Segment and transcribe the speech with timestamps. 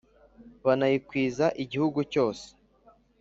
[0.65, 2.47] Banayikwiza igihugu cyose